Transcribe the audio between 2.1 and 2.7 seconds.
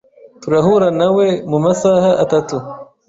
atatu.